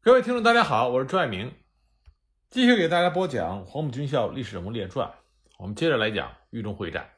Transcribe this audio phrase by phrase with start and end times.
[0.00, 1.52] 各位听众，大家好，我是朱爱明，
[2.50, 5.08] 继续给大家播讲《黄埔军校历史人物列传》。
[5.58, 7.10] 我们接着来讲豫中会战。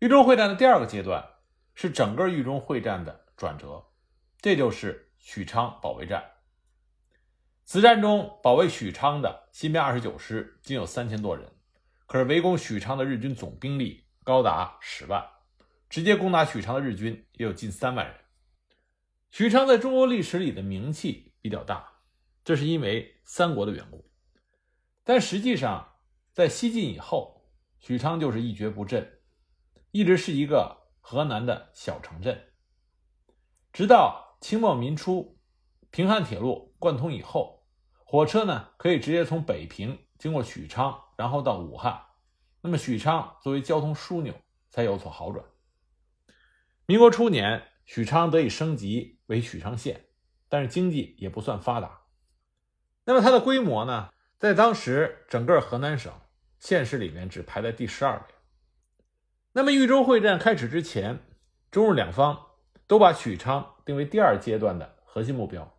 [0.00, 1.26] 豫中会战的第二个阶段
[1.74, 3.82] 是整个豫中会战的转折，
[4.42, 6.22] 这就是许昌保卫战。
[7.64, 11.50] 此战中，保卫许昌的新编二十九师仅有三千多人，
[12.06, 15.24] 可是围攻许昌的日军总兵力高达十万，
[15.88, 18.14] 直接攻打许昌的日军也有近三万人。
[19.34, 21.84] 许昌在中国历史里的名气比较大，
[22.44, 24.08] 这是因为三国的缘故。
[25.02, 25.96] 但实际上，
[26.32, 27.44] 在西晋以后，
[27.80, 29.18] 许昌就是一蹶不振，
[29.90, 32.52] 一直是一个河南的小城镇。
[33.72, 35.36] 直到清末民初，
[35.90, 37.66] 平汉铁路贯通以后，
[38.04, 42.00] 火车呢可以直接从北平经过许昌，然后到武汉。
[42.60, 44.32] 那么许昌作为交通枢纽，
[44.70, 45.44] 才有所好转。
[46.86, 47.66] 民国初年。
[47.84, 50.06] 许昌得以升级为许昌县，
[50.48, 52.00] 但是经济也不算发达。
[53.04, 56.12] 那么它的规模呢，在当时整个河南省
[56.58, 58.22] 县市里面只排在第十二位。
[59.52, 61.20] 那么豫中会战开始之前，
[61.70, 62.46] 中日两方
[62.86, 65.76] 都把许昌定为第二阶段的核心目标，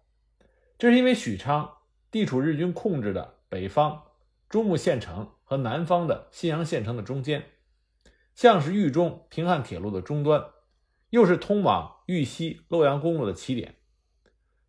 [0.77, 1.77] 这是因为许昌
[2.11, 4.03] 地处日军控制的北方
[4.47, 7.51] 中牟县城和南方的信阳县城的中间，
[8.33, 10.45] 像是豫中平汉铁路的终端。
[11.15, 13.75] 又是通往豫西洛阳公路的起点，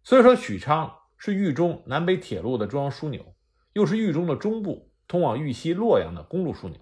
[0.04, 3.34] 所以说许昌是豫中南北铁路的中央枢纽，
[3.72, 6.78] 又是豫中的中部通往豫西洛阳的公路枢纽，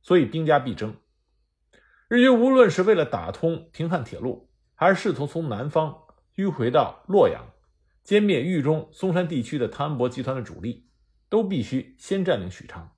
[0.00, 0.96] 所以兵家必争。
[2.08, 5.94] 日军无论是为了打通平汉铁路，还是试图从南方
[6.36, 7.44] 迂回到洛阳，
[8.06, 10.88] 歼灭豫中松山地区的汤恩伯集团的主力，
[11.28, 12.90] 都必须先占领许昌。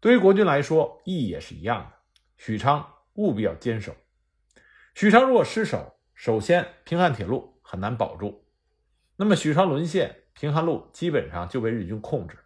[0.00, 1.92] 对于国军来说，意义也是一样的，
[2.36, 3.94] 许昌务必要坚守。
[4.96, 8.46] 许昌如果失守，首先平汉铁路很难保住。
[9.16, 12.38] 那么许昌沦陷，平汉路基本上就被日军控制。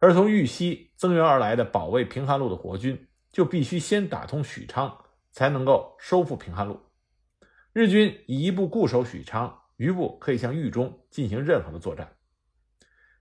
[0.00, 4.98] 而从豫西增援而来的保卫平汉路的国军，就必须先打通许昌，
[5.30, 6.80] 才能够收复平汉路。
[7.72, 12.16] 日军以一部固守许昌，余部可以向豫中进行任何的作战。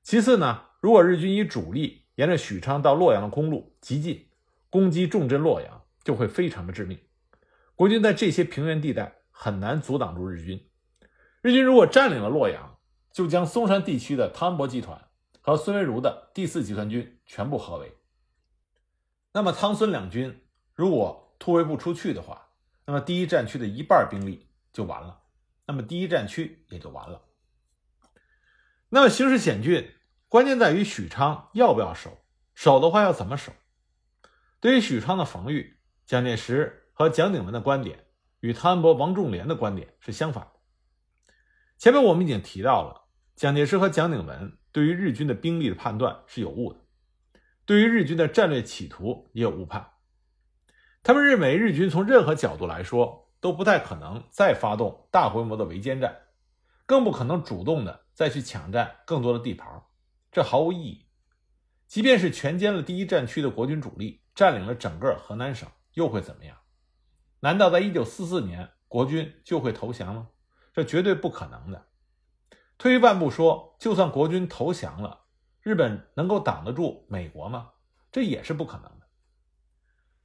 [0.01, 4.27] 其次呢，如果日军以主力沿着许昌到洛阳的公路急进，
[4.71, 6.97] 攻击重镇洛阳，就会非常的致命。
[7.75, 10.69] 国军在这些平原地带很难阻挡住日军。
[11.41, 12.79] 日军如果占领了洛阳，
[13.11, 15.09] 就将松山地区的汤恩伯集团
[15.41, 17.97] 和孙维如的第四集团军全部合围。
[19.33, 20.43] 那么汤孙两军
[20.73, 22.49] 如果突围不出去的话，
[22.85, 25.23] 那么第一战区的一半兵力就完了，
[25.65, 27.23] 那么第一战区也就完了。
[28.87, 29.93] 那么形势险峻，
[30.29, 33.51] 关键在于许昌要不要守，守的话要怎么守？
[34.61, 36.83] 对于许昌的防御，蒋介石。
[36.97, 38.06] 和蒋鼎文的观点
[38.39, 40.51] 与汤恩伯、王仲廉的观点是相反的。
[41.78, 46.79] 前面我们已经提到了，蒋介石和蒋鼎文对于日军的兵力的判断是有误的，
[47.66, 49.85] 对于日军的战略企图也有误判。
[51.03, 56.17] 他们认为日军从任何角度来说都不太可能再发动大规模的围歼战，
[56.85, 59.84] 更不可能主动的再去抢占更多的地盘，
[60.31, 61.05] 这毫无意义。
[61.88, 66.57] 即便是全歼了第一战区的国军主力，占领了整个河南省，又会怎么样？
[67.45, 70.29] 难道在一九四四年国军就会投降吗？
[70.73, 71.85] 这绝对不可能的。
[72.75, 75.25] 退一万步说，就算国军投降了，
[75.61, 77.69] 日本能够挡得住美国吗？
[78.11, 79.05] 这也是不可能的。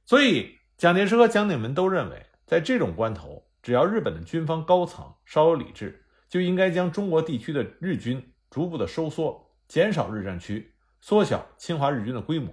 [0.03, 12.51] 所以，蒋介石和蒋鼎文都认为，在这种关头，只要日本的军方高层稍有理智，就应该将中国地区的日军逐步的收缩，减少日战区，缩小侵华日军的规模，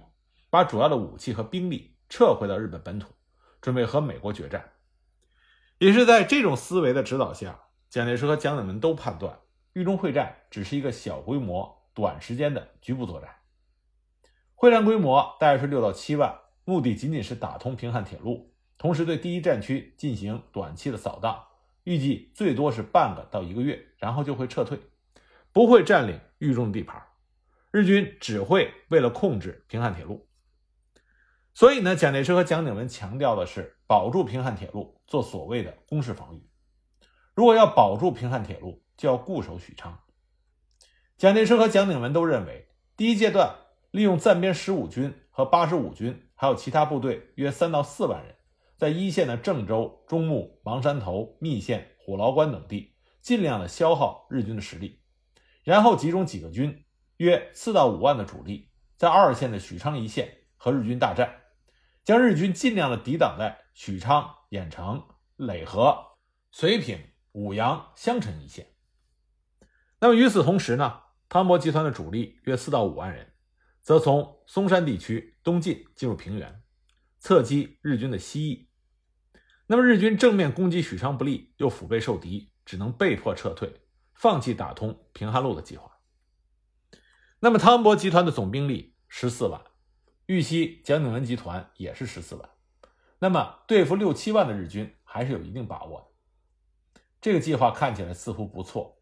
[0.51, 3.11] 把主要的武器和兵力撤回到日本本土。
[3.61, 4.71] 准备和美国决战，
[5.77, 7.59] 也是在这种思维的指导下，
[7.89, 9.39] 蒋介石和蒋鼎文都判断
[9.73, 13.29] 豫中会战只是一个小规模、短时间的局部作战。
[14.55, 21.47] 会战规模大约是六到七万，目的仅仅是打通平汉铁路，同时对第一战区进行短期的扫荡，
[21.83, 24.79] 预计最多是半个到一个月，然后就会撤退，
[25.51, 27.01] 不会占领豫中的地盘。
[27.71, 30.28] 日军只会为了控制平汉铁路。
[31.59, 36.49] 所以呢，蒋介石和蒋鼎文强调的是保住平汉铁路，做所谓的攻势防御。
[37.35, 39.99] 如果要保住平汉铁路，就要固守许昌。
[41.17, 43.53] 蒋介石和蒋鼎文都认为，第一阶段
[43.91, 48.35] 利用暂编十五军和八十五军，还有其他部队约三到四万人，
[48.77, 55.01] 在一线的郑州、中牟、芒山头、密县、虎牢关等地，尽量的消耗日军的实力，
[55.65, 56.85] 然后集中几个军，
[57.17, 61.38] 约四到五万的主力，在二线的许昌一线和日军大战。
[62.03, 65.03] 将日军尽量的抵挡在许昌、郾城、
[65.37, 66.17] 耒河、
[66.51, 66.99] 遂平、
[67.33, 68.73] 舞阳、襄城一线。
[69.99, 73.33] 那么与此同时呢，汤博集团的主力约四到五万人，
[73.81, 76.63] 则从松山地区东进进入平原，
[77.19, 78.69] 侧击日军的西翼。
[79.67, 83.81] 那么日军正面攻击许昌不利，又腹背受敌，只能被迫撤退，
[84.15, 85.99] 放弃打通平汉路的计划。
[87.39, 89.61] 那么汤博集团的总兵力十四万，
[90.29, 92.47] 预期蒋鼎文集团也是十四万，
[93.17, 97.01] 那么对付六七万的日军还是有一定把握的。
[97.19, 99.01] 这个计划看起来似乎不错，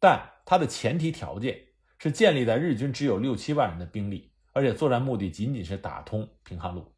[0.00, 1.68] 但它的前提条件
[1.98, 6.92] 是建立在日军只有六七万人的兵力，而且作战目的仅仅是打通平汉路。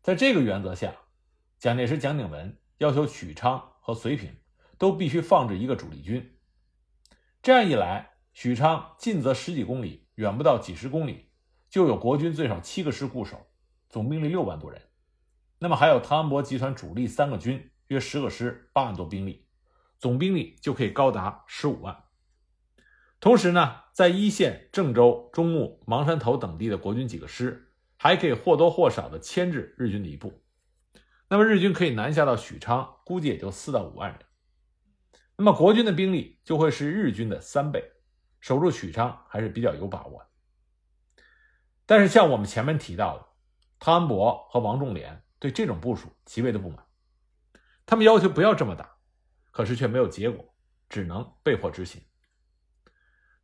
[0.00, 0.96] 在这个原则下。
[1.58, 4.34] 蒋介石、蒋鼎文要求许昌和绥平
[4.78, 6.38] 都必须放置一个主力军。
[7.42, 11.25] 这样一来，许昌近则十几公里，远不到几十公里，
[11.76, 13.48] 就有国军最少七个师固守，
[13.90, 14.80] 总兵力六万多人。
[15.58, 19.46] 那么还有汤恩伯集团主力三个军，约十个师，八万多兵力，
[19.98, 22.04] 总兵力就可以高达十五万。
[23.20, 30.32] 同时呢，在一线郑州、中牟、芒山头等地的国军几个师，还可以或多或少的牵制日军的一部。
[31.28, 34.18] 那么日军可以南下到许昌，估计也就四到五万人。
[35.36, 37.84] 那么国军的兵力就会是日军的三倍，
[38.40, 40.26] 守住许昌还是比较有把握的。
[41.86, 43.26] 但是像我们前面提到的，
[43.78, 46.84] 汤恩伯和王仲廉对这种部署极为的不满，
[47.86, 48.96] 他们要求不要这么打，
[49.50, 50.54] 可是却没有结果，
[50.88, 52.02] 只能被迫执行。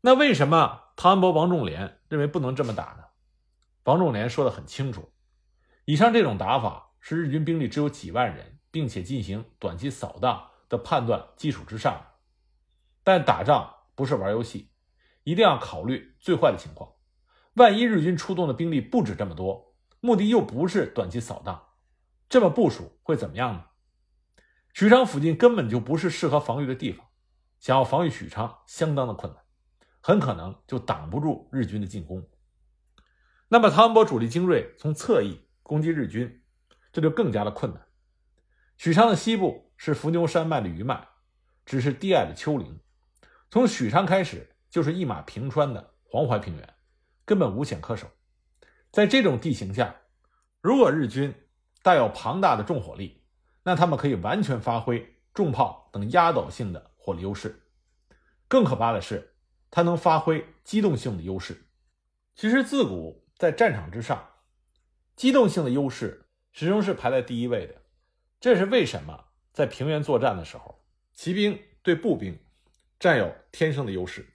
[0.00, 3.04] 那为什么汤恩伯、王仲廉认为不能这么打呢？
[3.84, 5.12] 王仲廉说的很清楚，
[5.84, 6.90] 以上这种打法。
[7.04, 12.00] 是日军兵力只有几万人，并且进行短期扫荡的判断基础之上，
[13.02, 14.70] 但打仗不是玩游戏，
[15.24, 16.92] 一定要考虑最坏的情况。
[17.54, 21.62] 万一日军出动的兵力不止这么多，目的又不是短期扫荡，
[22.28, 23.64] 这么部署会怎么样呢？
[24.72, 27.06] 许昌附近根本就不是适合防御的地方，
[27.58, 29.42] 想要防御许昌相当的困难，
[30.00, 32.26] 很可能就挡不住日军的进攻。
[33.48, 36.38] 那么汤恩伯主力精锐从侧翼攻击日军。
[36.94, 37.86] 这就更加的困难。
[38.76, 41.08] 许昌的西部是伏牛山脉的余脉，
[41.64, 42.80] 只是低矮的丘陵。
[43.50, 46.74] 从许昌开始就是一马平川的黄淮平原，
[47.24, 48.06] 根本无险可守。
[48.90, 49.96] 在这种地形下，
[50.60, 51.34] 如果日军
[51.82, 53.22] 带有庞大的重火力，
[53.62, 57.62] 那他们可以完全发挥重炮等压倒性的火力优势。
[58.48, 59.34] 更可怕的是，
[59.70, 61.66] 它能发挥机动性的优势。
[62.34, 64.30] 其实自古在战场之上，
[65.16, 66.20] 机动性的优势。
[66.54, 67.80] 始终是排在第一位的，
[68.38, 69.24] 这是为什么？
[69.54, 70.84] 在平原作战的时候，
[71.14, 72.38] 骑兵对步兵
[73.00, 74.34] 占有天生的优势。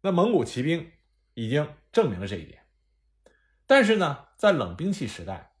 [0.00, 0.90] 那蒙古骑兵
[1.34, 2.66] 已经证明了这一点。
[3.66, 5.54] 但是呢，在冷兵器时代，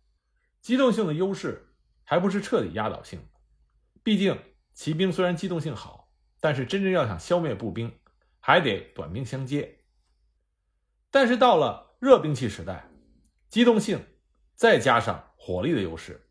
[0.60, 3.28] 机动性的优势还不是彻底压倒性。
[4.02, 4.38] 毕竟
[4.74, 8.00] 骑兵虽然机动性好，但是真正要想消灭步兵，
[8.40, 9.84] 还得短兵相接。
[11.10, 12.88] 但是到了热兵器时代，
[13.48, 14.04] 机动性
[14.54, 16.28] 再加上火力的优势，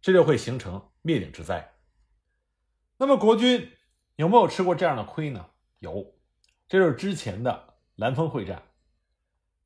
[0.00, 1.74] 这就会形成灭顶之灾。
[2.98, 3.72] 那么国军
[4.16, 5.50] 有没有吃过这样的亏呢？
[5.78, 6.14] 有，
[6.68, 8.62] 这就是之前的兰峰会战。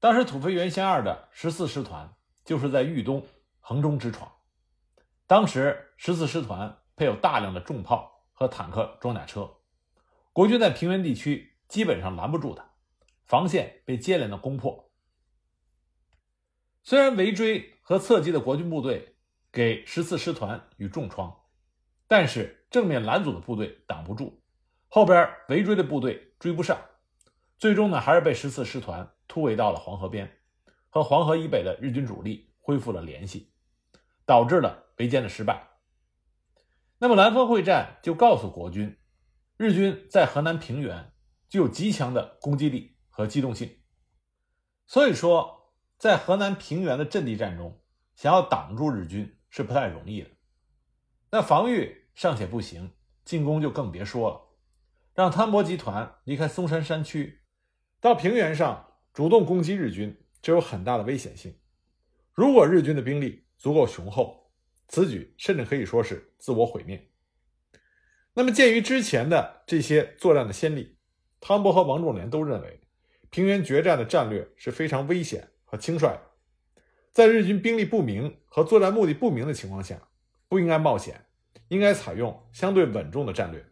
[0.02, 2.12] 当时土肥原贤二的十四师团
[2.44, 3.24] 就是在豫东
[3.60, 4.32] 横中直闯。
[5.28, 9.48] 当时十四师团配有大量的重炮和坦克装甲车，
[10.32, 12.68] 国军在平原地区基本上拦不住他，
[13.26, 14.90] 防线被接连的攻破。
[16.82, 17.70] 虽然围追。
[17.84, 19.16] 和侧击的国军部队
[19.50, 21.36] 给十四师团与重创，
[22.06, 24.40] 但是正面拦阻的部队挡不住，
[24.88, 26.78] 后边围追的部队追不上，
[27.58, 30.30] 最终呢还是被十四师团突围到了黄河边，
[30.90, 33.54] 和黄河以北的日军主力恢复了联系，
[34.26, 35.70] 导致了围歼的失败。
[36.98, 38.98] 那么兰峰会战就告诉国军，
[39.56, 41.14] 日军在河南平原
[41.48, 43.78] 具有极强的攻击力和机动性，
[44.86, 45.60] 所以说。
[45.98, 47.80] 在河南平原的阵地战中，
[48.16, 50.28] 想要挡住日军是不太容易的。
[51.30, 52.90] 那防御尚且不行，
[53.24, 54.40] 进攻就更别说了。
[55.14, 57.44] 让汤博集团离开松山山区，
[58.00, 61.54] 到平原上主动攻击日军，这有很大的危险性。
[62.32, 64.50] 如果日军的兵力足够雄厚，
[64.88, 67.10] 此举甚至可以说是自我毁灭。
[68.34, 70.96] 那么，鉴于之前的这些作战的先例，
[71.40, 72.80] 汤博和王仲廉都认为，
[73.30, 75.48] 平原决战的战略是非常危险。
[75.64, 76.20] 和轻率的，
[77.12, 80.08] 在日军兵力不明和作战目的不明的情况下，
[80.46, 81.24] 不应该冒险，
[81.68, 83.64] 应该采用相对稳重的战略。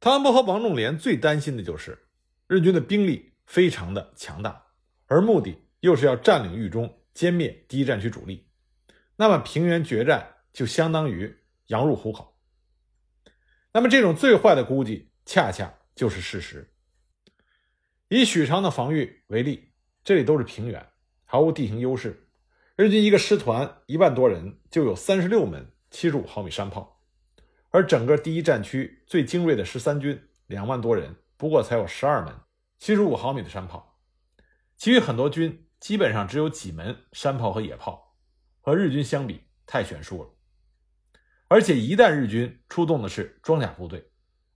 [0.00, 1.98] 汤恩伯和王仲廉最担心的就是
[2.46, 4.66] 日军的兵力非常的强大，
[5.06, 8.46] 而目的又是要占领豫中，歼灭第一战区主力，
[9.16, 11.36] 那么平原决战就相当于
[11.66, 12.36] 羊入虎口。
[13.72, 16.72] 那么这种最坏的估计，恰恰就是事实。
[18.08, 19.72] 以许昌的防御为例，
[20.04, 20.86] 这里都是平原，
[21.24, 22.28] 毫无地形优势。
[22.76, 27.00] 日军一个师团一万多人就有三十六门七十五毫米山炮，
[27.70, 32.34] 而整个第一战区最精锐的十三军两万多人，不过才有十二门
[32.78, 33.98] 七十五毫米的山炮，
[34.76, 38.16] 其余很多军基本上只有几门山炮和野炮，
[38.60, 40.30] 和日军相比太悬殊了。
[41.48, 44.10] 而且一旦日军出动的是装甲部队，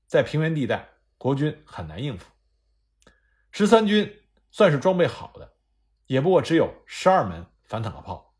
[0.07, 2.27] 在平原地带，国军很难应付。
[3.51, 5.55] 十三军算是装备好的，
[6.07, 8.35] 也不过只有十二门反坦克炮，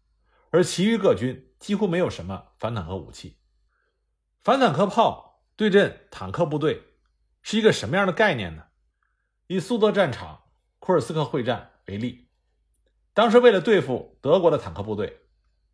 [0.51, 3.39] 而其余各军几乎没有什么反坦克武器。
[4.41, 6.83] 反坦克炮对阵坦克部队
[7.43, 8.68] 是一个什么样的概念呢？
[9.49, 10.43] 以苏德战场
[10.79, 12.29] 库尔斯克会战为例，
[13.15, 15.23] 当时为了对付德国的坦克部队，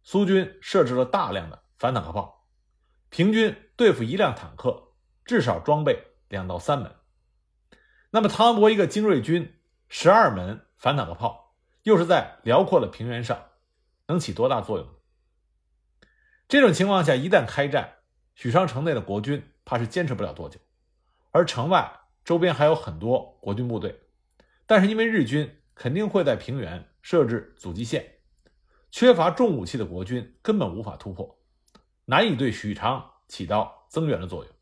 [0.04, 2.46] 苏军设置了大量的反坦克炮，
[3.08, 4.92] 平均对付一辆坦克
[5.24, 6.94] 至少装备两到三门。
[8.10, 13.44] 那么，汤恩伯一个精锐军十二门反坦克炮，又是在辽阔的平原上，
[14.06, 14.88] 能起多大作用？
[16.46, 17.94] 这种情况下，一旦开战，
[18.36, 20.60] 许昌城内的国军怕是坚持不了多久，
[21.32, 24.00] 而城外周边还有很多国军部队，
[24.66, 28.14] 但是因为日军肯定会在平原设置阻击线，
[28.90, 31.38] 缺乏重武器的国军根本无法突破，
[32.06, 34.52] 难以对许昌起到增援的作用，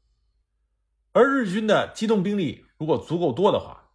[1.12, 2.66] 而日军的机动兵力。
[2.78, 3.90] 如果足够多的话，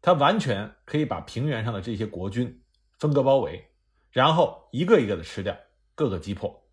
[0.00, 2.62] 他完全可以把平原上的这些国军
[2.98, 3.62] 分割包围，
[4.10, 5.54] 然后一个一个的吃掉，
[5.94, 6.66] 各个击破，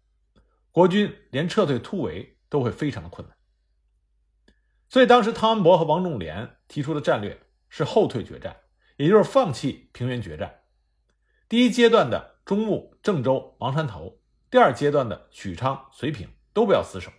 [0.71, 3.36] 国军连撤退突围都会非常的困难。
[4.89, 7.39] 所以当时汤恩伯和王仲廉提出的战略
[7.69, 8.55] 是后退决战，
[8.95, 10.61] 也就是放弃平原决战。
[11.49, 17.11] 第一阶段的中牟、郑州、王山头，第二阶段的许昌、绥平都不要死守，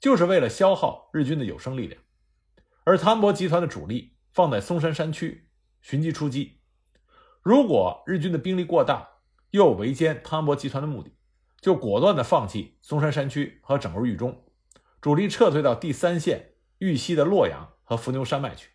[0.00, 2.00] 就是为了消耗日军的有生力量。
[2.84, 5.48] 而汤恩伯集团的主力放在松山山区
[5.80, 6.60] 寻机出击，
[7.42, 9.08] 如果日军的兵力过大，
[9.50, 11.12] 又有围歼汤恩伯集团的目的，
[11.60, 14.44] 就果断的放弃松山山区和整个豫中，
[15.00, 18.70] 主力撤退到第三线豫西的洛阳和伏牛山脉去，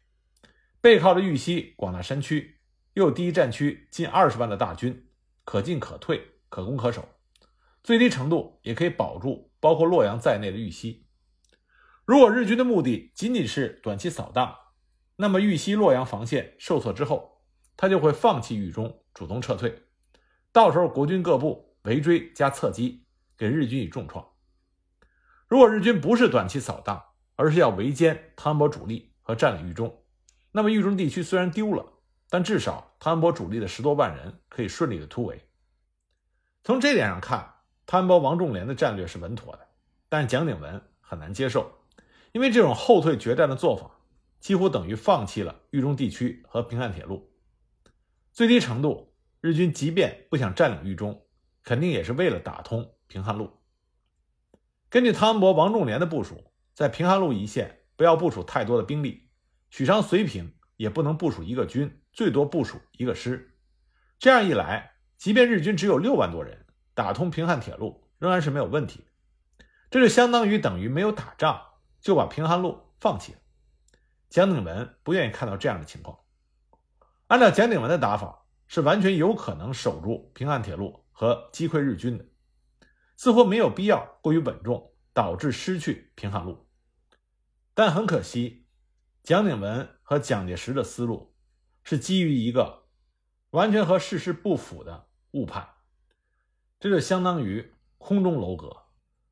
[0.82, 2.60] 背靠着豫西广大山区，
[2.94, 5.08] 又有第一战区近二十万的大军，
[5.46, 7.08] 可进可退，可攻可守，
[7.82, 11.08] 最低程度也可以保住包括洛阳在内的豫西。
[12.06, 14.54] 如果日军的目的仅仅是短期扫荡，
[15.16, 17.42] 那么豫西洛阳防线受挫之后，
[17.78, 19.84] 他就会放弃豫中，主动撤退。
[20.52, 23.06] 到时候国军各部围追加侧击，
[23.38, 24.28] 给日军以重创。
[25.48, 27.02] 如果日军不是短期扫荡，
[27.36, 30.04] 而是要围歼汤恩伯主力和占领豫中，
[30.52, 31.86] 那么豫中地区虽然丢了，
[32.30, 35.42] 但至少汤恩伯主力的十多万人可以顺利的突围。
[36.64, 37.54] 从这点上看，
[37.86, 39.68] 汤恩伯、王仲廉的战略是稳妥的，
[40.10, 41.72] 但蒋鼎文很难接受。
[42.32, 43.92] 因为这种后退决战的做法，
[44.40, 47.32] 几乎等于放弃了豫中地区和平汉铁路。
[48.32, 51.26] 最低程度，日军即便不想占领豫中，
[51.64, 53.52] 肯定也是为了打通平汉路。
[54.90, 59.30] 根据汤恩伯、王仲廉的部署，在平汉路一线不要部署太多的兵力，
[59.70, 63.58] 许昌、绥平也不能部署一个军，最多部署一个师。
[64.20, 69.06] 这样一来，即便日军只有六万多人，打通平汉铁路仍然是没有问题。
[69.90, 71.62] 这就相当于等于没有打仗。
[72.04, 73.40] 就把平汉路放弃了。
[74.30, 76.20] 蒋鼎文不愿意看到这样的情况。
[77.28, 82.26] 按照蒋鼎文的打法，是完全有可能守住平汉铁路和击溃日军的，
[83.16, 86.68] 似乎没有必要过于稳重，导致失去平汉路。
[87.74, 88.68] 但很可惜，
[89.24, 91.36] 蒋鼎文和蒋介石的思路
[91.84, 92.84] 是基于一个
[93.52, 95.68] 完全和事实不符的误判，
[96.80, 98.86] 这就相当于空中楼阁，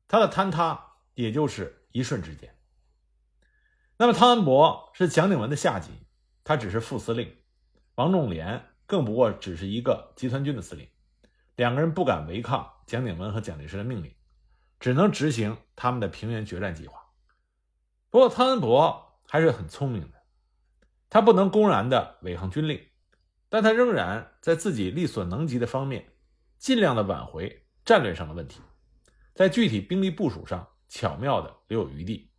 [0.08, 2.56] 它的坍塌也就是一瞬之间。
[3.98, 5.90] 那么汤恩伯是蒋鼎文的下级，
[6.42, 7.28] 他只是副司令；
[7.94, 10.88] 王仲廉更不过只是一个集团军的司令。
[11.54, 14.12] 两个人不敢违抗蒋鼎文和蒋介石的命令，
[14.82, 17.00] 只能执行他们的平原决战计划。
[18.10, 20.20] 不过汤恩伯还是很聪明的，
[21.08, 22.84] 他不能公然的违抗军令，
[23.48, 26.04] 但他仍然在自己力所能及的方面，
[26.58, 28.60] 尽量的挽回战略上的问题，
[29.36, 32.32] 在具体兵力部署上巧妙的留有余地。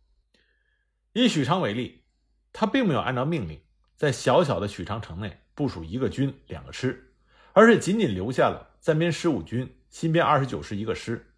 [1.14, 2.04] 以许昌为例，
[2.52, 3.58] 他并没有按照命令
[3.96, 7.14] 在小小的许昌城内部署一个军、两个师，
[7.54, 11.30] 而是仅仅留下了暂编十五军、新编二十九师一个师，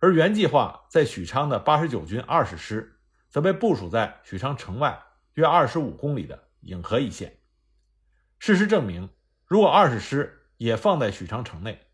[0.00, 5.02] 而原计划在许昌的八十九军二十师则被部署在许昌城外
[5.34, 7.38] 约二十五公里的颍河一线。
[8.38, 9.10] 事实证明，
[9.46, 11.86] 如果二十师也放在许昌城内，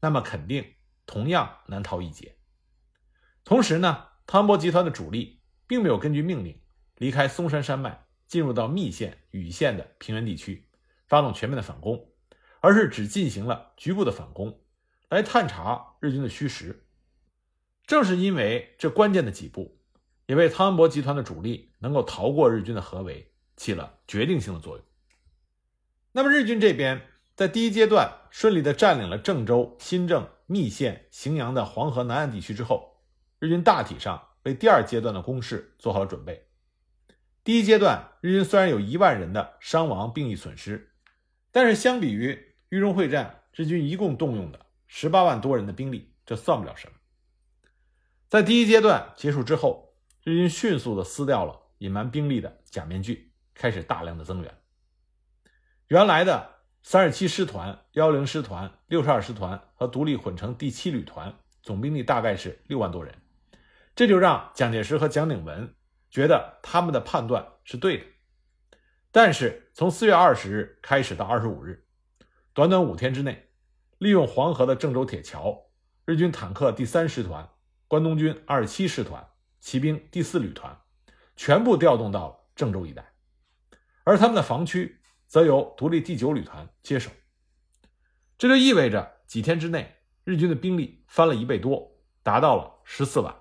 [0.00, 0.64] 那么肯定
[1.04, 2.36] 同样难逃一劫。
[3.44, 6.58] 同时呢，汤博集团的主力并没有根据命令。
[6.96, 10.68] 离开嵩山山脉，进入到密县、禹县的平原地区，
[11.06, 12.12] 发动全面的反攻，
[12.60, 14.60] 而是只进行了局部的反攻，
[15.08, 16.86] 来探查日军的虚实。
[17.90, 19.76] 正是因为这关键的几步，
[20.26, 24.86] 也为汤恩伯集团的主力能够逃过日军的合围起了决定性的作用。
[26.12, 27.02] 那么日军这边
[27.34, 33.02] 在第一阶段顺利的占领了郑州、新郑、密县、荥阳的黄河南岸地区之后，
[33.40, 36.46] 日军大体上为第二阶段的攻势做好了准备。
[37.42, 40.92] 第一阶段，日军虽然有一万人的伤亡、兵役损失，
[41.50, 46.92] 但是相比于豫中会战，日军一共动用的十八万多人的兵力，这算不了什么。
[48.30, 54.54] 在第一阶段结束之后，日军迅速地撕掉了隐瞒兵力的假面具，开始大量的增援。
[55.88, 56.48] 原来的
[56.80, 63.12] 三十七师团、幺零师团、六十二师团和独立混成第七旅团总兵力大概是六万多人，
[63.96, 65.74] 这就让蒋介石和蒋鼎文
[66.08, 68.04] 觉得他们的判断是对的。
[69.10, 71.84] 但是从四月二十日开始到二十五日，
[72.54, 73.48] 短短五天之内，
[73.98, 75.64] 利用黄河的郑州铁桥，
[76.04, 77.50] 日军坦克第三师团。
[77.90, 80.80] 关东军二十七师团、骑兵第四旅团
[81.34, 83.04] 全部调动到了郑州一带，
[84.04, 87.10] 而他们的防区则由独立第九旅团接手。
[88.38, 91.90] 这就意味着几天之内，日军的兵力翻了一倍多，
[92.22, 93.34] 达到了十四万。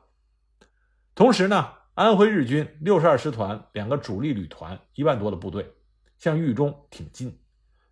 [1.13, 5.75] 同时呢，安徽日军六十二师团两个主力旅团一万多的部队
[6.17, 7.39] 向豫中挺进，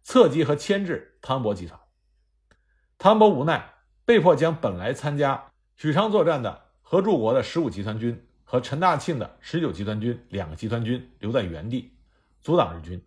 [0.01, 1.79] 侧击和牵制汤恩伯集团。
[2.97, 5.51] 汤恩伯无奈，被迫将本来参加。
[5.77, 11.96] 许昌作战的何柱国的十五集团军和陈大庆的十九集团军两个集团军留在原地，
[12.41, 13.00] 阻挡日军。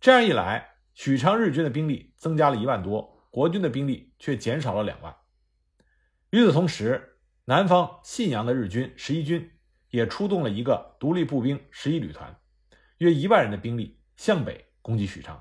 [0.00, 5.14] 这样一来，许昌日军的兵力增加了一万多，国军的兵力却减少了两万。
[6.30, 9.48] 与此同时，南方信阳的日军十一军
[9.90, 12.36] 也出动了一个独立步兵十一旅团，
[12.98, 15.40] 约一万人的兵力向北攻击许昌。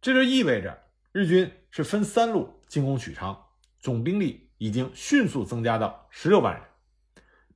[0.00, 0.76] 这就意味着
[1.12, 3.40] 日军是分三路进攻许昌，
[3.78, 4.49] 总兵力。
[4.60, 6.62] 已经迅速增加到十六万人，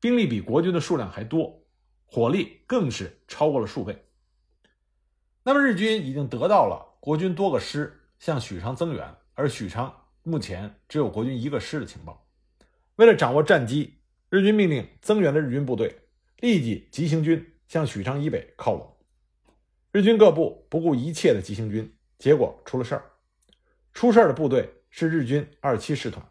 [0.00, 1.62] 兵力比国军的数量还多，
[2.06, 4.06] 火力更是超过了数倍。
[5.42, 12.26] 那么日军已经得到了国军多个师向许昌增援，而许昌目前只有国军一个师的情报。
[12.96, 13.98] 为了掌握战机，
[14.30, 15.94] 日军命令增援的日军部队
[16.38, 18.96] 立即急行军向许昌以北靠拢。
[19.92, 23.04] 日军各部不顾一切的急行军，结果出了事儿。
[23.92, 26.26] 出事儿的部队是日军二七师团。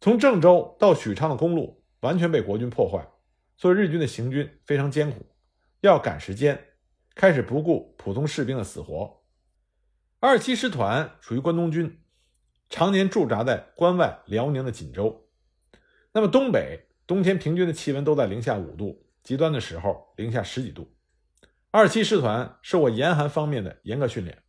[0.00, 3.08] 从郑州到许昌的公路完全被国军破坏，
[3.56, 5.26] 所以日军的行军非常艰苦，
[5.80, 6.66] 要赶时间，
[7.14, 9.22] 开始不顾普通士兵的死活。
[10.20, 12.00] 二七师团属于关东军，
[12.70, 15.28] 常年驻扎在关外辽宁的锦州。
[16.12, 20.94] 那么东北冬天平均的气温都在零下五度，极端的时候零下十几度。
[21.70, 24.42] 二七师团受过严寒方面的严格训练，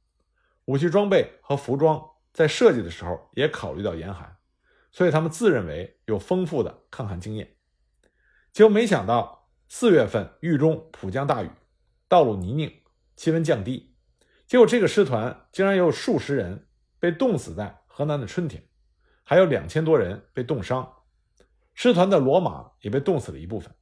[0.65, 4.37] 武器装备和服装在设计的时候也考虑到严寒。
[4.91, 7.55] 所以他们自认为有丰富的抗寒经验，
[8.51, 11.49] 结果没想到四月份豫中普降大雨，
[12.07, 12.81] 道路泥泞，
[13.15, 13.95] 气温降低，
[14.47, 16.67] 结果这个师团竟然有数十人
[16.99, 18.63] 被冻死在河南的春天，
[19.23, 20.91] 还有两千多人被冻伤，
[21.73, 23.73] 师团的骡马也被冻死了一部分，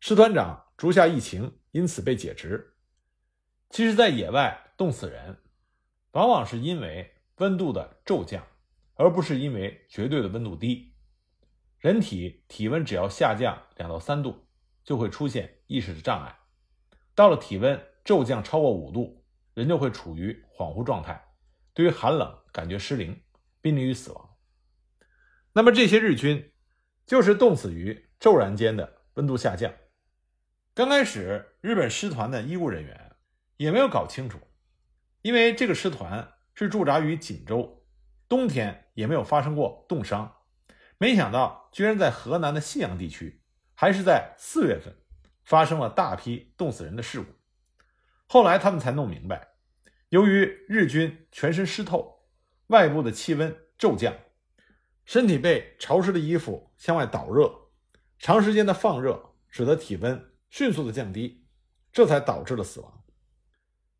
[0.00, 2.74] 师团长竹下义晴因此被解职。
[3.70, 5.36] 其实，在野外冻死人，
[6.12, 8.46] 往往是因为温度的骤降。
[8.94, 10.94] 而不是因为绝对的温度低，
[11.78, 14.46] 人体体温只要下降两到三度，
[14.84, 16.36] 就会出现意识的障碍。
[17.14, 21.24] 到了体温骤降超过五度，人就会处于恍惚状态，
[21.72, 23.20] 对于寒冷感觉失灵，
[23.60, 24.36] 濒临于死亡。
[25.52, 26.52] 那么这些日军
[27.06, 29.72] 就是冻死于骤然间的温度下降。
[30.74, 33.16] 刚开始，日本师团的医务人员
[33.56, 34.38] 也没有搞清楚，
[35.22, 37.83] 因为这个师团是驻扎于锦州。
[38.34, 40.34] 冬天也没有发生过冻伤，
[40.98, 43.40] 没想到居然在河南的信阳地区，
[43.76, 44.92] 还是在四月份
[45.44, 47.28] 发生了大批冻死人的事故。
[48.26, 49.50] 后来他们才弄明白，
[50.08, 52.24] 由于日军全身湿透，
[52.66, 54.12] 外部的气温骤降，
[55.04, 57.48] 身体被潮湿的衣服向外导热，
[58.18, 60.20] 长时间的放热使得体温
[60.50, 61.46] 迅速的降低，
[61.92, 63.04] 这才导致了死亡。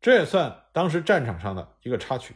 [0.01, 2.35] 这也算当时战场上的一个插曲。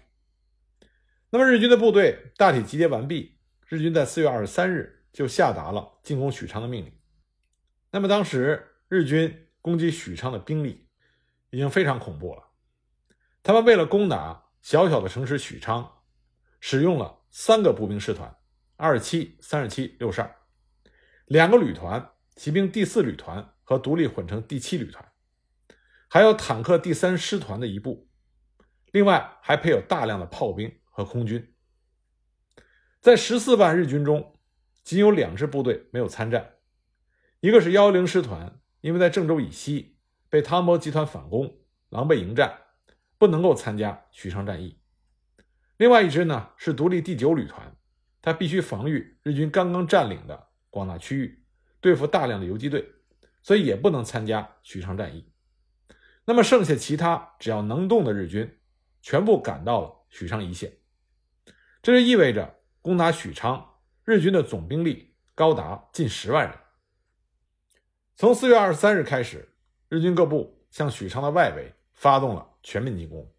[1.31, 3.37] 那么日军的部队大体集结完毕，
[3.67, 6.91] 日军在四月二十三日就下达了进攻许昌的命令。
[7.91, 10.87] 那么当时日军攻击许昌的兵力
[11.51, 12.47] 已经非常恐怖了，
[13.43, 16.01] 他们为了攻打小小的城市许昌，
[16.59, 18.35] 使用了三个步兵师团：
[18.75, 20.35] 二十七、三十七、六十二，
[21.27, 25.07] 两个旅团，骑兵第四旅团和独立混成第七旅团。
[26.07, 28.09] 还有坦克第三师团的一部，
[28.91, 31.53] 另外还配有大量的炮兵和空军。
[32.99, 34.37] 在十四万日军中，
[34.83, 36.55] 仅有两支部队没有参战，
[37.39, 42.53] 一个是幺零师团，因为在郑州以西被汤博集团反攻，狼狈迎战，
[43.17, 44.77] 不能够参加许昌战役；
[45.77, 47.73] 另外一支呢是独立第九旅团，
[48.21, 51.45] 它必须防御日军刚刚占领的广大区域，
[51.79, 52.85] 对付大量的游击队，
[53.41, 55.31] 所以也不能参加许昌战役。
[56.25, 58.59] 那么剩下其他只要能动的日军，
[59.01, 60.73] 全部赶到了许昌一线，
[61.81, 62.55] 这就意味着。
[62.81, 66.57] 攻打许昌，日军的总兵力高达近十万人。
[68.15, 69.47] 从四月二十三日开始，
[69.89, 73.29] 日军各部向许昌的外围发动了全面进攻，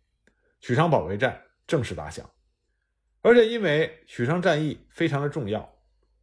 [0.61, 2.29] 许昌保卫战正式打响。
[3.22, 5.68] 而且因为许昌战役非常的重要，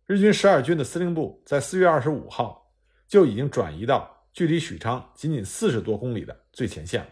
[0.06, 2.72] 日军十二军的司令部在四月二十五号
[3.08, 7.10] 就已经转移到距离许昌仅仅四十多公里的最前线了。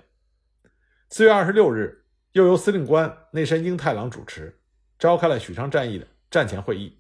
[1.10, 4.62] 四月二十六日，又由司令官内山英太郎主持。
[4.98, 7.00] 召开了许昌战役的战前会议。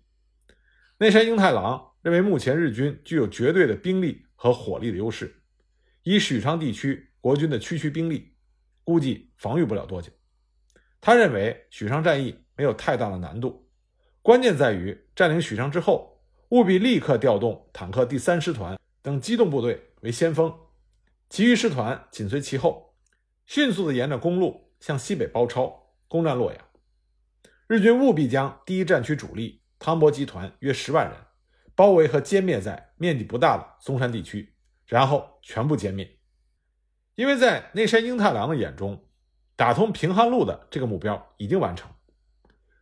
[0.97, 5.35] 内山英太郎认为，目前日军具有绝对的兵力和火力的优势，
[6.03, 8.33] 以许昌地区国军的区区兵力，
[8.83, 10.11] 估计防御不了多久。
[11.01, 13.69] 他认为许昌战役没有太大的难度，
[14.21, 20.53] 关键在于占领许昌之后，务必立刻调动坦克第三师团等机动部队为先锋，
[21.29, 22.95] 其余师团紧随其后，
[23.45, 26.64] 迅速地沿着公路向西北包抄，攻占洛阳。
[27.67, 31.17] 日军务必将第一战区主力汤博集团约十万人
[31.73, 34.53] 包围和歼灭在面积不大的松山地区，
[34.85, 36.19] 然后全部歼灭。
[37.15, 39.07] 因为在内山英太郎的眼中，
[39.55, 41.89] 打通平汉路的这个目标已经完成，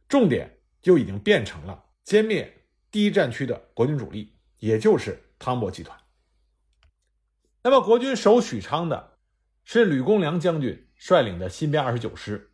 [0.10, 5.98] 重点就已经变成了歼灭第一战区的国军主力，也就是汤博集团。
[7.63, 9.17] 那么，国军守许昌的
[9.63, 12.52] 是吕公良将军率领的新编二十九师。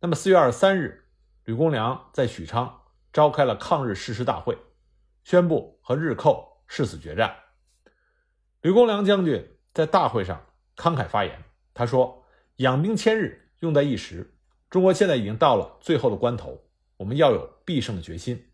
[0.00, 1.05] 那么，四月二十三日。
[1.46, 2.82] 吕公良在许昌
[3.12, 4.58] 召开了抗日誓师大会，
[5.22, 7.36] 宣布和日寇誓死决战。
[8.62, 10.44] 吕公良将军在大会上
[10.76, 12.24] 慷慨发言，他说
[12.56, 14.36] ：“养兵千日，用在一时。
[14.68, 16.64] 中国现在已经到了最后的关头，
[16.96, 18.50] 我们要有必胜的决心。”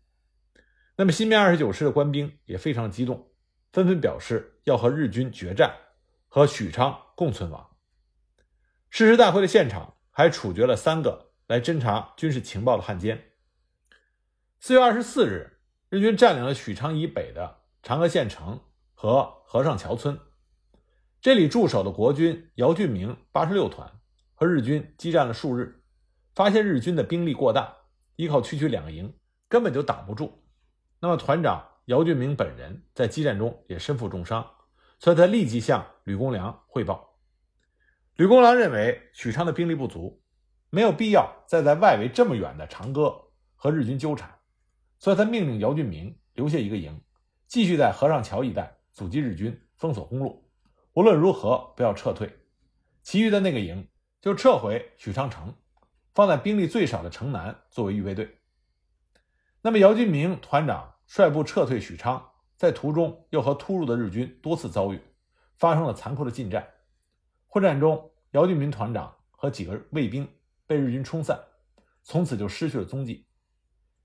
[0.95, 3.31] 那么，新编二十九师的官兵也非常激动，
[3.71, 5.75] 纷纷表示要和日军决战，
[6.27, 7.71] 和许昌共存亡。
[8.91, 11.32] 誓师大会的现场还处决了三个。
[11.47, 13.31] 来侦查军事情报的汉奸。
[14.59, 18.61] 四月二十四日，日军占领了许昌以北的长河县城
[18.93, 20.17] 和和尚桥村。
[21.19, 23.91] 这里驻守的国军姚俊明八十六团
[24.33, 25.83] 和日军激战了数日，
[26.33, 27.75] 发现日军的兵力过大，
[28.15, 29.13] 依靠区区两个营
[29.49, 30.43] 根本就挡不住。
[30.99, 34.49] 那么团长姚俊明本人在激战中也身负重伤，
[34.99, 37.19] 所以他立即向吕公良汇报。
[38.15, 40.22] 吕公良认为许昌的兵力不足。
[40.73, 43.15] 没有必要再在外围这么远的长歌
[43.53, 44.27] 和日军纠缠，
[44.97, 46.99] 所以他命令姚俊明留下一个营，
[47.45, 50.49] 继续在河上桥一带阻击日军，封锁公路，
[50.93, 52.39] 无论如何不要撤退。
[53.03, 53.87] 其余的那个营
[54.19, 55.53] 就撤回许昌城，
[56.15, 58.39] 放在兵力最少的城南作为预备队。
[59.61, 64.99] 那么姚俊明团长率部撤退许昌，在途中又和突入的日军多次遭遇，
[65.55, 66.67] 发生了残酷的近战。
[67.45, 70.27] 混战中，姚俊明团长和几个卫兵。
[70.65, 71.39] 被日军冲散，
[72.03, 73.25] 从此就失去了踪迹。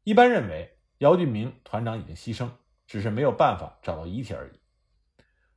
[0.04, 2.50] 一般认为，姚俊明团长已经牺牲，
[2.86, 4.60] 只是没有办法找到遗体而已。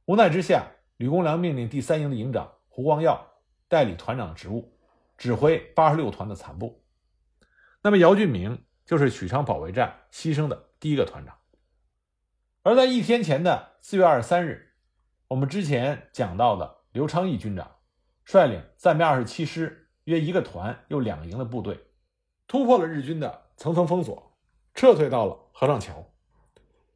[0.05, 3.25] 无奈之下，吕公良命令第三营的营长胡光耀
[3.67, 4.77] 代理团长职务，
[5.17, 6.83] 指挥八十六团的残部。
[7.81, 11.37] 那么，姚俊明就是许昌保卫战牺牲的第一个团长。
[12.63, 14.73] 而在一天前的四月二十三日，
[15.29, 17.77] 我们之前讲到的刘昌义军长
[18.25, 19.80] 率领暂编二十七师。
[20.12, 21.80] 约一个团又两营的部队，
[22.45, 24.38] 突破了日军的层层封锁，
[24.76, 26.06] 撤退到了河上桥。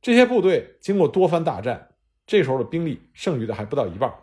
[0.01, 1.95] 这些部队经过多番大战，
[2.28, 4.13] 这时候的兵力剩余的还不到一半。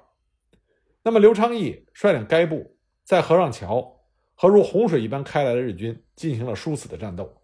[1.02, 4.00] 那么刘昌义率领该部在河上桥
[4.34, 7.42] 和如洪水一般开来的日军进行了殊死的战斗，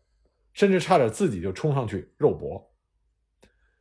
[0.52, 2.70] 甚至差点自己就冲上去肉搏。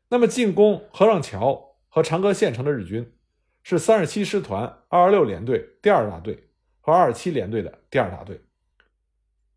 [0.08, 3.14] 那么进攻河上桥和长葛县城的日军
[3.62, 6.47] 是三十七师团二二六联队第二大队。
[6.88, 8.40] 和二七联队的第二大队，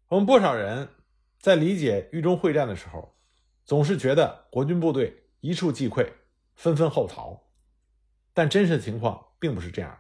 [0.08, 0.88] 我们不少人
[1.38, 3.16] 在理解豫中会战的时候，
[3.64, 6.10] 总是觉得国军部队一触即溃，
[6.56, 7.40] 纷纷后逃。
[8.34, 9.96] 但真实情况并不是这样。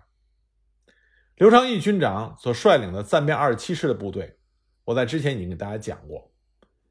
[1.36, 4.40] 刘昌义军长所率领的暂编二十七师的部队，
[4.86, 6.34] 我在之前已经给大家讲过，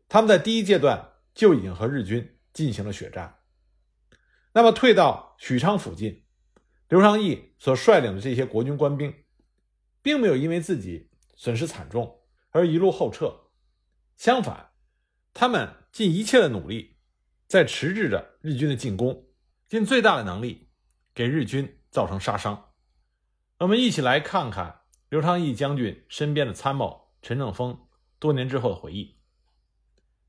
[0.07, 3.39] 他们在第一阶段就已经和日军进行了血战。
[4.53, 6.23] 那么退到许昌附近，
[6.87, 9.13] 刘昌义所率领的这些国军官兵，
[10.01, 13.51] 并没有因为自己损失惨重而一路后撤，
[14.17, 14.71] 相反，
[15.33, 16.97] 他们尽一切的努力，
[17.47, 19.27] 在迟滞着日军的进攻，
[19.67, 20.69] 尽最大的能力
[21.13, 22.71] 给日军造成杀伤。
[23.59, 27.87] 我们一起来看看刘昌义将军身边的参谋陈正峰
[28.19, 29.17] 多年之后的回忆。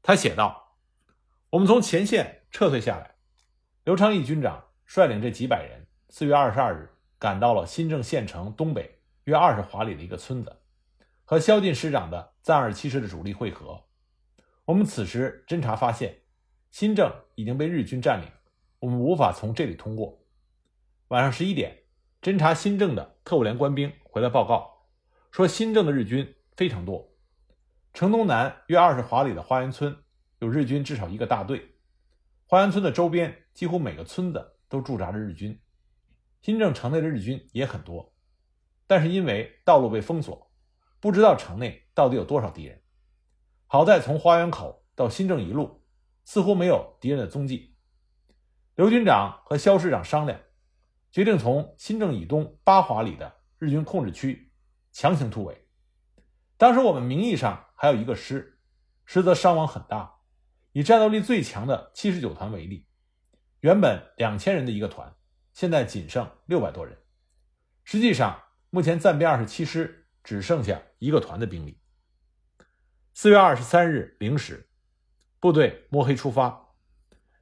[0.03, 0.77] 他写道
[1.51, 3.17] ：“我们从前线撤退下来，
[3.85, 10.57] 刘昌义军长率领这几百人。”四月二十二日，赶到了新郑县城东北约二十华里的一个村子，
[11.25, 13.85] 和萧劲师长的暂二七师的主力会合。
[14.65, 16.23] 我们此时侦查发现，
[16.71, 18.29] 新郑已经被日军占领，
[18.79, 20.25] 我们无法从这里通过。
[21.09, 21.85] 晚上十一点，
[22.23, 24.87] 侦察新郑的特务连官兵回来报告，
[25.31, 27.13] 说新郑的日军非常多，
[27.93, 29.97] 城东南约二十华里的花园村
[30.39, 31.75] 有日军至少一个大队，
[32.47, 35.61] 花园村的周边几乎每个村子都驻扎着日军。
[36.41, 38.10] 新郑城内的日军也很多，
[38.91, 40.51] 但是因为道路被封锁，
[40.99, 42.83] 不知道城内到底有多少敌人。
[43.69, 45.85] 好在从花园口到新郑一路
[46.25, 47.77] 似乎没有敌人的踪迹。
[48.75, 50.41] 刘军长和肖师长商量，
[51.13, 54.51] 决定从新郑以东八华里的日军控制区
[54.91, 55.69] 强行突围。
[56.57, 58.59] 当时我们名义上还有一个师，
[59.05, 60.17] 实则伤亡很大。
[60.73, 62.89] 以战斗力最强的七十九团为例，
[63.61, 65.15] 原本两千人的一个团。
[65.53, 66.99] 现在仅剩六百多人，
[67.85, 68.37] 实际上，
[68.73, 71.81] 目前暂编二十七师只剩下一个团的兵力。
[73.13, 74.71] 四月二十三日零时，
[75.41, 76.75] 部队摸黑出发。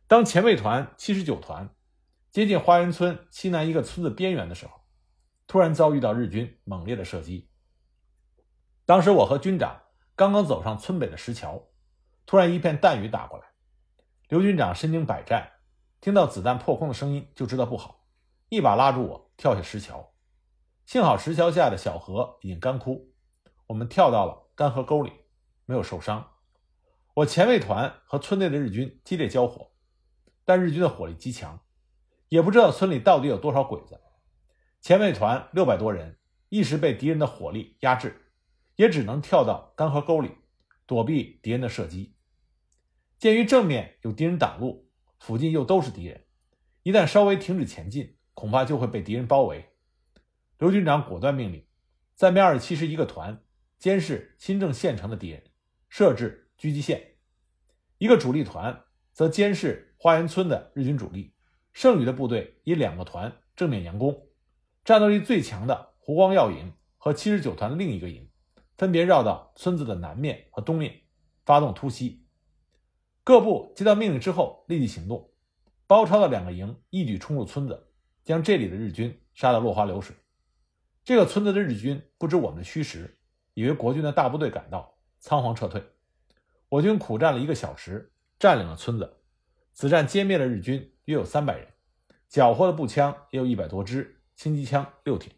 [0.07, 1.69] 当前卫团七十九团
[2.31, 4.81] 接近花园村西南一个村子边缘的时候，
[5.47, 7.51] 突然遭遇到日军猛烈的射击。
[8.87, 9.83] 当时我和军长
[10.17, 11.69] 刚刚走上村北的石桥，
[12.25, 13.45] 突然一片弹雨打过来。
[14.29, 15.53] 刘军长身经百战，
[16.01, 18.07] 听到子弹破空的声音就知道不好。
[18.49, 20.15] 一把拉住我，跳下石桥。
[20.89, 23.13] 幸好石桥下的小河已经干枯，
[23.67, 25.13] 我们跳到了干河沟里，
[25.67, 26.31] 没有受伤。
[27.13, 29.73] 我前卫团和村内的日军激烈交火，
[30.47, 31.63] 但日军的火力极强，
[32.31, 34.01] 也不知道村里到底有多少鬼子。
[34.81, 38.33] 前卫团六百多人一时被敌人的火力压制，
[38.77, 40.39] 也只能跳到干河沟里
[40.87, 42.17] 躲避敌人的射击。
[43.19, 46.25] 鉴于正面有敌人挡路，附近又都是敌人，
[46.83, 48.17] 一旦稍微停止前进。
[48.33, 49.69] 恐怕就会被敌人包围。
[50.59, 51.65] 刘军长果断命令，
[52.17, 53.45] 暂编二十七师一个团
[53.79, 55.45] 监视新郑县城的敌人，
[55.89, 56.99] 设置狙击线；
[57.99, 61.33] 一个主力团则监视花园村的日军主力。
[61.73, 64.27] 剩余的部队以两个团正面佯攻。
[64.85, 68.29] 战斗力最强的胡光耀营和七十九团的另一个营，
[68.77, 71.03] 分别绕到村子的南面和东面，
[71.45, 72.27] 发动突袭。
[73.23, 75.31] 各部接到命令之后立即行动。
[75.87, 77.85] 包抄的两个营一举冲入村子。
[78.25, 80.15] 将这里的日军杀得落花流水。
[81.09, 83.17] 这个村子的日军不知我们的虚实，
[83.55, 85.83] 以为国军的大部队赶到，仓皇撤退。
[86.69, 89.17] 我军苦战了一个小时，占领了村子。
[89.73, 91.67] 此战歼灭了日军约有三百人，
[92.29, 95.33] 缴获的步枪也有一百多支，轻机枪六挺。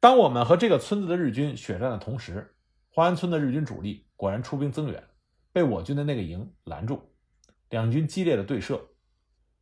[0.00, 2.56] 当我们和这个村子的日军血战的同时，
[2.88, 5.04] 花安村的日军主力果然出兵增援，
[5.52, 7.12] 被我军的那个营拦住，
[7.68, 8.88] 两军激烈的对射。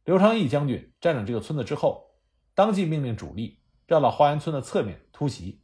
[0.05, 2.13] 刘昌义将军占领这个村子之后，
[2.55, 5.63] 当即命令主力绕到花园村的侧面突袭，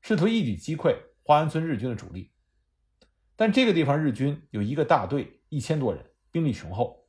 [0.00, 2.32] 试图一举击溃花园村日军的主力。
[3.36, 7.06] 但这个地方日军有一个大队，一千多人，兵力雄厚；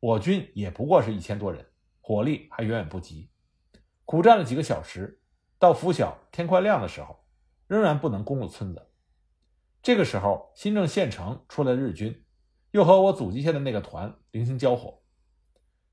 [0.00, 1.66] 我军也不过是一千多人，
[2.00, 3.30] 火力还远远不及。
[4.04, 5.20] 苦战了几个小时，
[5.58, 7.24] 到拂晓天快亮的时候，
[7.66, 8.90] 仍然不能攻入村子。
[9.82, 12.24] 这个时候，新郑县城出来的日军
[12.70, 15.02] 又和我阻击下的那个团零星交火。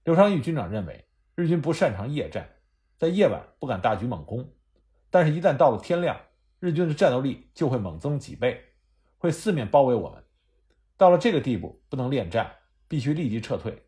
[0.03, 2.49] 刘昌义军长认为，日军不擅长夜战，
[3.01, 4.47] 在夜晚不敢大举猛攻，
[5.09, 6.21] 但是，一旦到了天亮，
[6.59, 8.63] 日军的战斗力就会猛增几倍，
[9.17, 10.23] 会四面包围我们。
[10.97, 13.87] 到了这个地步，不能恋战，必须立即撤退。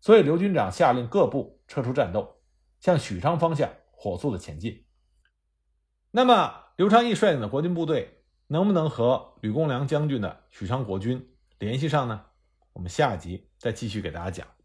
[0.00, 2.42] 所以，刘军长下令各部撤出战斗，
[2.80, 4.86] 向许昌方向火速的前进。
[6.10, 12.24] 那么，刘昌义率领的国军部队能不能和吕公良将军的许昌国军联系上呢？
[12.72, 14.61] 我们下集再继续给大家讲。